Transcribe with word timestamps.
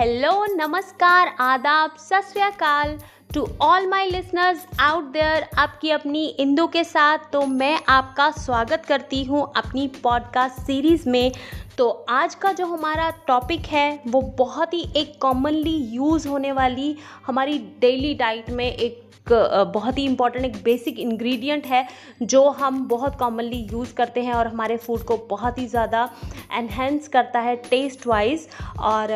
Hello 0.00 0.44
नमस्कार 0.50 1.28
आदाब 1.46 1.96
सत 2.00 2.28
श्रीकाल 2.32 2.96
to 3.34 3.46
all 3.60 3.86
my 3.86 4.08
listeners 4.10 4.66
out 4.80 5.04
there 5.12 5.44
आपकी 5.58 5.90
अपनी 5.90 6.24
इंदू 6.40 6.66
के 6.66 6.82
साथ 6.84 7.18
तो 7.32 7.44
मैं 7.46 7.78
आपका 7.88 8.30
स्वागत 8.30 8.86
करती 8.86 9.22
हूँ 9.24 9.42
अपनी 9.56 9.86
पॉडकास्ट 10.02 10.60
सीरीज़ 10.60 11.08
में। 11.08 11.32
तो 11.78 11.88
आज 12.08 12.34
का 12.34 12.52
जो 12.52 12.66
हमारा 12.66 13.08
टॉपिक 13.26 13.66
है, 13.66 14.00
वो 14.06 14.20
बहुत 14.38 14.74
ही 14.74 14.82
एक 14.96 15.16
कॉमनली 15.22 15.76
यूज़ 15.94 16.28
होने 16.28 16.52
वाली 16.52 16.96
हमारी 17.26 17.58
डेली 17.80 18.14
डाइट 18.14 18.50
में 18.50 18.66
एक 18.66 19.06
बहुत 19.74 19.98
ही 19.98 20.04
इंपॉर्टेंट 20.04 20.44
एक 20.44 20.62
बेसिक 20.64 20.98
इंग्रेडिएंट 20.98 21.66
है, 21.66 21.86
जो 22.22 22.48
हम 22.50 22.86
बहुत 22.88 23.18
कॉमनली 23.18 23.66
यूज़ 23.72 23.94
करते 23.94 24.22
हैं 24.22 24.32
और 24.32 24.46
हमारे 24.46 24.76
फ़ूड 24.76 25.04
को 25.04 25.16
बहुत 25.30 25.58
ही 25.58 25.66
ज़्यादा 25.66 26.08
एनहेंस 26.52 27.08
करता 27.08 27.40
है 27.40 27.56
टेस्ट 27.70 28.06
वाइज 28.06 28.48
और 28.80 29.14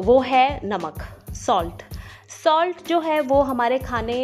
वो 0.00 0.20
है 0.20 0.48
नमक 0.64 1.06
सॉल्ट 1.46 1.95
सॉल्ट 2.28 2.86
जो 2.88 2.98
है 3.00 3.20
वो 3.22 3.40
हमारे 3.42 3.78
खाने 3.78 4.16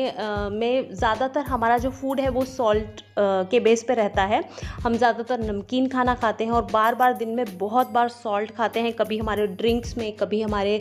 में 0.53 0.95
ज़्यादातर 0.95 1.41
हमारा 1.43 1.77
जो 1.79 1.91
फ़ूड 1.91 2.21
है 2.21 2.29
वो 2.31 2.45
सॉल्ट 2.45 3.01
के 3.19 3.61
बेस 3.61 3.83
पे 3.89 3.95
रहता 3.95 4.23
है। 4.25 4.43
हम 4.85 4.97
ज़्यादातर 4.97 5.41
नमकीन 5.43 5.89
खाना 5.89 6.15
खाते 6.15 6.45
हैं 6.45 6.53
और 6.53 6.65
बार 6.73 6.95
बार 6.95 7.13
दिन 7.15 7.29
में 7.29 7.45
बहुत 7.59 7.91
बार 7.91 8.09
सॉल्ट 8.09 8.51
खाते 8.57 8.81
हैं। 8.81 8.93
कभी 8.93 9.19
हमारे 9.19 9.47
ड्रिंक्स 9.47 9.97
में 9.99 10.11
कभी 10.17 10.43
हमारे 10.43 10.81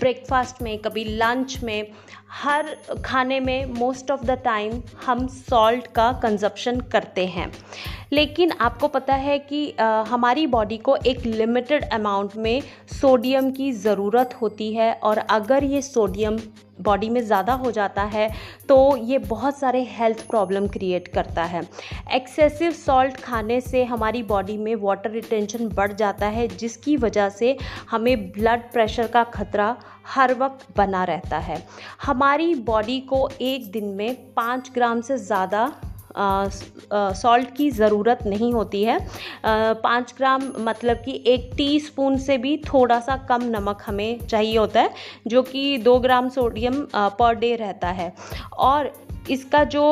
ब्रेकफास्ट 0.00 0.62
में 0.62 0.76
कभी 0.78 1.04
लंच 1.06 1.58
में। 1.64 1.92
हर 2.34 2.66
खाने 3.04 3.38
में 3.40 3.72
मोस्ट 3.72 4.10
ऑफ़ 4.10 4.24
द 4.26 4.38
टाइम 4.44 4.80
हम 5.06 5.26
सॉल्ट 5.28 5.86
का 5.86 6.10
कंजप्शन 6.22 6.80
करते 6.92 7.26
हैं। 7.26 7.50
लेकिन 8.12 8.52
आपको 8.60 8.88
पता 8.88 9.14
है 9.14 9.38
कि 9.38 9.70
आ, 9.72 10.02
हमारी 10.02 10.46
बॉडी 10.46 10.76
को 10.78 10.96
एक 10.96 11.26
लिमिटेड 11.26 11.84
अमाउंट 11.92 12.36
में 12.36 12.62
सोडियम 12.92 13.50
की 13.50 13.70
ज़रूरत 13.74 14.38
होती 14.42 14.72
है 14.74 14.92
और 14.94 15.18
अगर 15.18 15.64
ये 15.64 15.82
सोडियम 15.82 16.38
बॉडी 16.82 17.08
में 17.08 17.20
ज़्यादा 17.22 17.52
हो 17.54 17.70
जाता 17.72 18.02
है 18.04 18.30
तो 18.68 18.96
ये 18.98 19.18
बहुत 19.20 19.58
सारे 19.58 19.82
हेल्थ 19.90 20.26
प्रॉब्लम 20.28 20.66
क्रिएट 20.68 21.08
करता 21.08 21.44
है। 21.44 21.62
एक्सेसिव 22.14 22.72
सॉल्ट 22.72 23.20
खाने 23.20 23.60
से 23.60 23.84
हमारी 23.84 24.22
बॉडी 24.24 24.56
में 24.58 24.74
वाटर 24.76 25.10
रिटेंशन 25.10 25.68
बढ़ 25.68 25.92
जाता 25.94 26.26
है, 26.26 26.46
जिसकी 26.48 26.96
वजह 26.96 27.28
से 27.30 27.56
हमें 27.90 28.30
ब्लड 28.32 28.70
प्रेशर 28.72 29.06
का 29.06 29.24
खतरा 29.26 29.76
हर 30.06 30.34
वक्त 30.34 30.66
बना 30.76 31.04
रहता 31.04 31.38
है। 31.38 31.62
हमारी 32.02 32.54
बॉडी 32.64 33.00
को 33.02 33.28
एक 33.42 33.70
दिन 33.72 33.94
में 33.94 34.14
पाँच 34.34 34.70
ग्राम 34.74 35.00
से 35.00 35.16
ज़्यादा 35.18 35.72
सॉल्ट 36.16 37.54
की 37.56 37.70
ज़रूरत 37.70 38.18
नहीं 38.26 38.52
होती 38.52 38.82
है। 38.84 38.98
पाँच 39.44 40.14
ग्राम 40.16 40.42
मतलब 40.58 40.96
कि 40.96 41.22
एक 41.26 41.50
टीस्पून 41.56 42.18
से 42.18 42.38
भी 42.38 42.56
थोड़ा 42.66 42.98
सा 43.00 43.16
कम 43.28 43.44
नमक 43.50 43.82
हमें 43.86 44.18
चाहिए 44.20 44.56
होता 44.56 44.80
है, 44.80 44.90
जो 45.26 45.42
कि 45.42 45.78
दो 45.78 45.98
ग्राम 45.98 46.28
सोडियम 46.30 46.86
पर 46.94 47.34
डे 47.34 47.54
रहता 47.56 47.88
है। 47.90 48.12
और 48.52 48.92
इसका 49.30 49.62
जो 49.66 49.82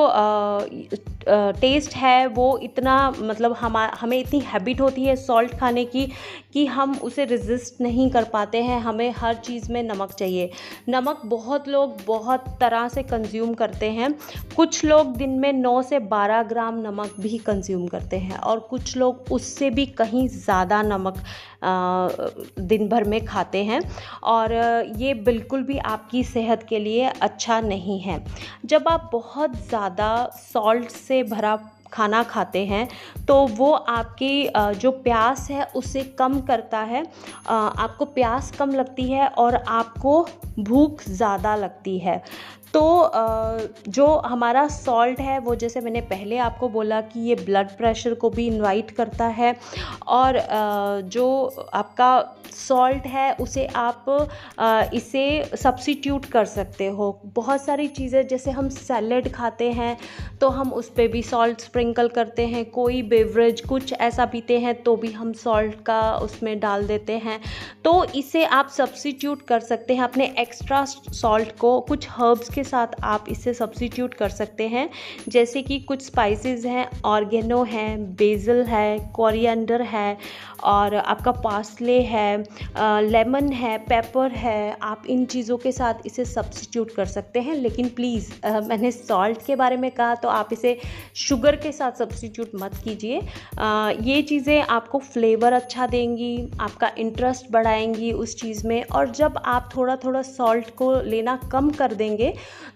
टेस्ट 1.61 1.95
है, 1.95 2.27
वो 2.29 2.59
इतना 2.59 2.95
मतलब 3.13 3.53
हम, 3.53 3.77
हमें 3.77 4.19
इतनी 4.19 4.39
हैबिट 4.43 4.81
होती 4.81 5.05
है 5.05 5.17
सॉल्ट 5.17 5.55
खाने 5.59 5.85
की, 5.85 6.07
कि 6.53 6.65
हम 6.67 6.95
उसे 6.99 7.25
रेजिस्ट 7.25 7.81
नहीं 7.81 8.11
कर 8.11 8.25
पाते 8.25 8.63
हैं। 8.63 8.81
हमें 8.81 9.13
हर 9.19 9.35
चीज़ 9.37 9.71
में 9.73 9.83
नमक 9.83 10.13
चाहिए। 10.13 10.51
नमक 10.89 11.21
बहुत 11.27 11.69
लोग 11.69 11.97
बहुत 12.07 12.45
तरह 12.61 12.89
से 12.89 13.03
कंज्यूम 13.03 13.53
करते 13.55 13.91
हैं। 13.91 14.13
कुछ 14.57 14.85
लोग 14.85 15.15
दिन 15.17 15.39
में 15.41 15.53
9 15.53 15.83
से 15.83 15.99
12 16.09 16.43
ग्राम 16.45 16.81
नमक 16.81 17.15
भी 17.21 17.39
कंज्यूम 17.41 17.87
करते 17.87 18.19
हैं 18.19 18.39
और 18.39 18.61
कुछ 18.71 18.97
लोग 18.97 19.33
उससे 19.33 19.71
भी 19.71 19.87
कहीं 19.95 20.27
ज़्यादा 20.29 20.83
नमक 20.83 21.23
दिन 21.63 22.89
भर 22.89 23.05
में 23.05 23.25
खाते 23.25 23.63
हैं। 23.65 23.81
और 24.25 24.53
ये 24.99 25.15
बिल्कुल 25.15 25.63
भी 25.63 25.79
आपकी 25.79 26.23
सेहत 26.25 26.67
के 26.69 26.79
लिए 26.79 27.11
अच्छा 27.23 27.61
नहीं 27.61 27.99
है। 28.01 28.25
जब 28.65 28.89
आप 28.89 29.11
बहुत 29.21 29.55
ज़्यादा 29.69 30.11
सॉल्ट 30.35 30.91
से 30.91 31.23
भरा 31.31 31.55
खाना 31.93 32.23
खाते 32.25 32.65
हैं 32.67 32.89
तो 33.29 33.35
वो 33.49 33.73
आपकी 33.73 34.49
जो 34.77 34.91
प्यास 35.01 35.47
है 35.51 35.65
उसे 35.77 36.03
कम 36.19 36.41
करता 36.43 36.79
है। 36.85 37.05
आपको 37.49 38.05
प्यास 38.07 38.51
कम 38.59 38.71
लगती 38.73 39.11
है 39.13 39.27
और 39.29 39.55
आपको 39.55 40.23
भूख 40.61 41.03
ज़्यादा 41.03 41.55
लगती 41.57 41.99
है। 41.99 42.23
तो 42.75 43.11
जो 43.89 44.07
हमारा 44.25 44.67
सॉल्ट 44.69 45.21
है, 45.21 45.39
वो 45.39 45.55
जैसे 45.55 45.81
मैंने 45.81 46.01
पहले 46.03 46.37
आपको 46.39 46.69
बोला 46.69 47.01
कि 47.03 47.21
ये 47.21 47.35
ब्लड 47.37 47.69
प्रेशर 47.77 48.15
को 48.15 48.31
भी 48.31 48.47
इनवाइट 48.47 48.91
करता 48.91 49.27
है 49.29 49.55
और 50.09 50.39
जो 51.07 51.27
आपका 51.75 52.37
सॉल्ट 52.53 53.07
है, 53.07 53.33
उसे 53.35 53.67
आप 53.67 54.05
इसे 54.95 55.57
सब्सिट्यूट 55.57 56.27
कर 56.27 56.45
सकते 56.45 56.87
हो। 56.89 57.21
बहुत 57.27 57.65
सारी 57.65 57.87
चीज़ें, 57.89 58.27
जैसे 58.29 58.51
हम 58.51 58.69
सैलड 58.71 59.31
खाते 59.33 59.71
हैं 59.73 59.97
तो 60.41 60.49
हम 60.49 60.73
उस 60.73 60.89
पर 60.89 61.09
भी 61.09 61.23
सॉल्ट 61.23 61.61
स्प्रिंकल 61.61 62.09
करते 62.09 62.47
हैं, 62.47 62.65
कोई 62.71 63.03
बेवरेज 63.05 63.61
कुछ 63.61 63.93
ऐसा 63.93 64.25
पीते 64.27 64.59
हैं 64.59 64.75
तो 64.83 64.95
भी 64.97 65.11
हम 65.13 65.33
सॉल्ट 65.33 65.75
का 65.87 66.01
उसमें 66.19 66.59
डाल 66.61 66.87
देते 66.87 67.13
हैं। 67.19 67.41
तो 67.85 68.05
इसे 68.15 68.45
आप 68.45 68.69
सब्सिट्यूट 68.69 69.43
कर 69.43 69.61
सकते 69.61 69.95
हैं, 69.95 70.03
अपने 70.03 70.33
एक्स्ट्रा 70.39 70.85
सॉल्ट 70.85 71.57
को 71.59 71.79
कुछ 71.81 72.07
हर्ब्स 72.11 72.55
के 72.55 72.65
साथ 72.65 73.01
आप 73.05 73.25
इसे 73.29 73.55
सब्सिट्यूट 73.55 74.15
कर 74.15 74.29
सकते 74.31 74.69
हैं। 74.69 74.89
जैसे 75.29 75.63
कि 75.63 75.79
कुछ 75.81 76.03
स्पाइसेस 76.03 76.65
हैं 76.67 76.89
ऑर्गेनो 77.07 77.63
है 77.65 77.97
बेजल 78.17 78.63
है 78.65 78.99
कोरिएंडर 79.15 79.83
है 79.83 80.17
और 80.65 80.95
आपका 80.95 81.33
पासले 81.33 82.01
है 82.03 82.45
लेमन 83.03 83.53
है 83.53 83.77
पेपर 83.81 84.31
है, 84.33 84.77
आप 84.83 85.03
इन 85.09 85.25
चीज़ों 85.27 85.57
के 85.59 85.73
साथ 85.73 86.07
इसे 86.07 86.25
सब्सिट्यूट 86.25 86.95
कर 86.95 87.07
सकते 87.07 87.41
हैं। 87.41 87.55
लेकिन 87.57 87.89
प्लीज़ 87.97 88.33
मैंने 88.47 88.91
सॉल्ट 88.93 89.45
के 89.47 89.57
बारे 89.57 89.77
में 89.77 89.91
कहा 89.91 90.15
तो 90.15 90.29
आप 90.31 90.53
इसे 90.53 90.77
शुगर 91.19 91.57
के 91.57 91.73
साथ 91.73 91.99
सब्सिट्यूट 91.99 92.51
मत 92.55 92.75
कीजिए। 92.85 93.21
ये 94.05 94.21
चीज़ें 94.23 94.61
आपको 94.63 94.99
फ्लेवर 95.01 95.53
अच्छा 95.53 95.87
देंगी 95.87 96.33
आपका 96.61 96.91
इंटरेस्ट 96.99 97.51
बढ़ाएँगी 97.53 98.13
उस 98.15 98.35
चीज़ 98.41 98.67
में 98.69 98.83
और 98.85 99.11
जब 99.13 99.39
आप 99.47 99.69
थोड़ा 99.77 99.97
थोड़ा 100.05 100.23
सॉल्ट 100.23 100.71
को 100.77 100.93
लेना 101.03 101.37
कम 101.53 101.71
कर 101.73 101.95
देंगे 101.95 102.33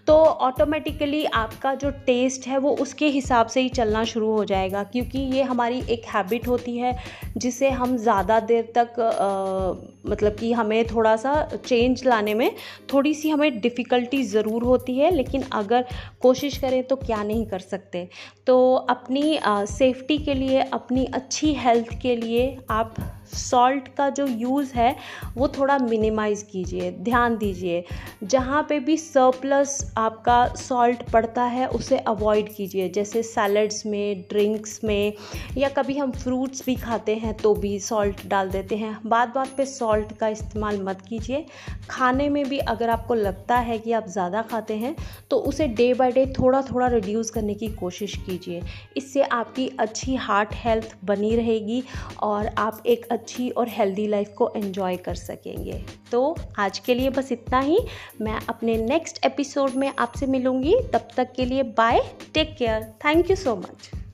तो 0.07 0.13
ऑटोमेटिकली 0.13 1.23
आपका 1.35 1.73
जो 1.75 1.89
टेस्ट 2.05 2.47
है 2.47 2.57
वो 2.57 2.75
उसके 2.77 3.07
हिसाब 3.09 3.47
से 3.47 3.61
ही 3.61 3.69
चलना 3.71 4.03
शुरू 4.05 4.31
हो 4.31 4.43
जाएगा 4.45 4.83
क्योंकि 4.85 5.19
ये 5.35 5.43
हमारी 5.43 5.81
एक 5.89 6.05
हैबिट 6.05 6.47
होती 6.47 6.77
है 6.77 6.95
जिसे 7.37 7.69
हम 7.71 7.95
ज़्यादा 7.97 8.39
देर 8.41 8.71
तक 8.75 8.99
आ, 8.99 10.09
मतलब 10.09 10.35
कि 10.35 10.51
हमें 10.53 10.85
थोड़ा 10.87 11.15
सा 11.15 11.33
चेंज 11.55 12.03
लाने 12.05 12.33
में 12.33 12.49
थोड़ी 12.93 13.13
सी 13.13 13.29
हमें 13.29 13.59
डिफ़िकल्टी 13.61 14.23
ज़रूर 14.25 14.63
होती 14.63 14.97
है। 14.97 15.09
लेकिन 15.11 15.43
अगर 15.53 15.85
कोशिश 16.21 16.57
करें 16.57 16.83
तो 16.83 16.95
क्या 16.95 17.21
नहीं 17.45 17.49
कर 17.49 17.59
सकते। 17.59 18.07
तो 18.47 18.75
अपनी 18.75 19.39
सेफ्टी 19.43 20.17
के 20.17 20.33
लिए, 20.33 20.61
अपनी 20.63 21.05
अच्छी 21.05 21.53
हेल्थ 21.55 21.99
के 22.01 22.15
लिए 22.15 22.57
आप 22.71 22.95
सॉल्ट 23.27 23.87
का 23.87 24.09
जो 24.09 24.25
यूज़ 24.27 24.73
है, 24.73 24.95
वो 25.37 25.47
थोड़ा 25.47 25.77
मिनिमाइज़ 25.79 26.43
कीजिए, 26.45 26.91
ध्यान 27.03 27.37
दीजिए। 27.37 27.83
जहाँ 28.25 28.61
पे 28.69 28.79
भी 28.79 28.97
सरप्लस 28.97 29.93
आपका 29.97 30.37
सॉल्ट 30.55 31.01
पड़ता 31.11 31.43
है, 31.43 31.67
उसे 31.69 31.97
अवॉइड 31.97 32.53
कीजिए। 32.55 32.89
जैसे 32.89 33.23
सैलड्स 33.23 33.85
में 33.85 34.21
ड्रिंक्स 34.29 34.79
में, 34.83 35.13
या 35.57 35.69
कभी 35.69 35.97
हम 35.97 36.11
फ्रूट्स 36.13 36.65
भी 36.65 36.75
खाते 36.75 37.15
हैं 37.15 37.33
तो 37.37 37.53
भी 37.55 37.79
सॉल्ट 37.79 38.25
डाल 38.27 38.49
देते 38.49 38.75
हैं। 38.75 38.97
बात 39.05 39.33
बात 39.35 39.55
पे 39.57 39.65
सॉल्ट 39.65 40.17
का 40.17 40.27
इस्तेमाल 40.27 40.81
मत 40.81 41.01
कीजिए। 41.01 41.45
खाने 41.89 42.29
में 42.29 42.43
भी 42.49 42.57
अगर 42.67 42.89
आपको 42.89 43.13
लगता 43.15 43.57
है 43.57 43.77
कि 43.79 43.91
आप 43.91 44.07
ज़्यादा 44.09 44.41
खाते 44.43 44.75
हैं 44.75 44.95
तो 45.31 45.37
उसे 45.49 45.67
डे 45.69 45.93
बाय 45.93 46.11
डे 46.11 46.25
थोड़ा 46.39 46.61
थोड़ा 46.61 46.87
रिड्यूस 46.87 47.29
करने 47.35 47.53
की 47.53 47.67
कोशिश 47.75 48.15
कीजिए। 48.25 48.61
इससे 48.97 49.23
आपकी 49.23 49.67
अच्छी 49.79 50.15
हार्ट 50.15 50.49
हेल्थ 50.53 50.95
बनी 51.05 51.35
रहेगी 51.35 51.83
और 52.23 52.47
आप 52.57 52.81
एक 52.85 53.05
अच्छी 53.11 53.49
और 53.49 53.69
हेल्दी 53.69 54.07
लाइफ 54.07 54.33
को 54.37 54.51
एंजॉय 54.55 54.97
कर 54.97 55.15
सकेंगे। 55.15 55.83
तो 56.11 56.35
आज 56.59 56.79
के 56.79 56.93
लिए 56.93 57.09
बस 57.09 57.31
इतना 57.31 57.59
ही। 57.59 57.79
मैं 58.21 58.39
अपने 58.49 58.77
नेक्स्ट 58.77 59.25
एपिसोड 59.25 59.75
में 59.75 59.91
आपसे 59.99 60.27
मिलूँगी। 60.27 60.75
तब 60.93 61.07
तक 61.17 61.33
के 61.35 61.45
लिए 61.45 61.63
bye 61.77 62.01
take 62.33 62.55
care 62.57 62.83
thank 63.05 63.29
you 63.29 63.35
so 63.35 63.55
much 63.55 64.04